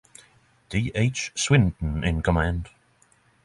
D. 0.69 0.91
H. 0.95 1.31
Swinson 1.35 2.03
in 2.03 2.23
command. 2.23 2.69